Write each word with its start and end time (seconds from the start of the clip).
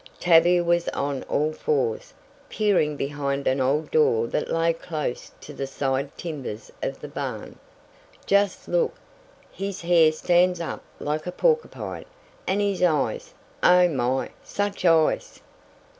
Tavia 0.19 0.63
was 0.63 0.87
on 0.89 1.21
all 1.29 1.53
fours, 1.53 2.11
peering 2.49 2.95
behind 2.97 3.45
an 3.45 3.61
old 3.61 3.91
door 3.91 4.25
that 4.29 4.49
lay 4.49 4.73
close 4.73 5.31
to 5.41 5.53
the 5.53 5.67
side 5.67 6.17
timbers 6.17 6.71
of 6.81 7.01
the 7.01 7.07
barn. 7.07 7.59
"Just 8.25 8.67
look! 8.67 8.95
His 9.51 9.83
hair 9.83 10.11
stands 10.11 10.59
up 10.59 10.81
like 10.99 11.27
a 11.27 11.31
porcupine, 11.31 12.05
and 12.47 12.61
his 12.61 12.81
eyes! 12.81 13.35
Oh, 13.61 13.87
my! 13.89 14.31
such 14.43 14.85
eyes!" 14.85 15.39